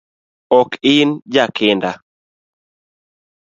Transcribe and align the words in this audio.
Ok 0.59 0.71
in 0.95 1.09
jakinda 1.33 1.91